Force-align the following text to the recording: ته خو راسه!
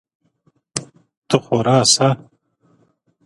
ته 1.27 1.35
خو 1.43 1.57
راسه! 1.65 2.07